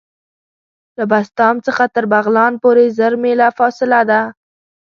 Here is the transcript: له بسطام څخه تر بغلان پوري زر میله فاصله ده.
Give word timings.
له 0.97 1.03
بسطام 1.11 1.55
څخه 1.67 1.83
تر 1.95 2.05
بغلان 2.13 2.53
پوري 2.61 2.87
زر 2.97 3.13
میله 3.23 3.47
فاصله 3.57 3.99
ده. 4.09 4.21